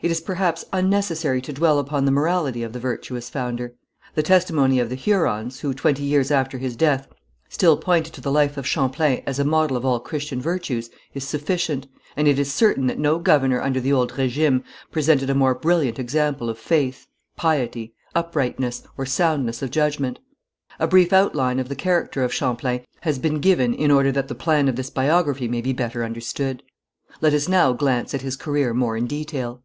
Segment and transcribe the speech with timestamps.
[0.00, 3.74] It is, perhaps, unnecessary to dwell upon the morality of the virtuous founder.
[4.14, 7.08] The testimony of the Hurons, who, twenty years after his death,
[7.48, 11.24] still pointed to the life of Champlain as a model of all Christian virtues, is
[11.26, 14.62] sufficient, and it is certain that no governor under the old régime
[14.92, 20.20] presented a more brilliant example of faith, piety, uprightness, or soundness of judgment.
[20.78, 24.36] A brief outline of the character of Champlain has been given in order that the
[24.36, 26.62] plan of this biography may be better understood.
[27.20, 29.64] Let us now glance at his career more in detail.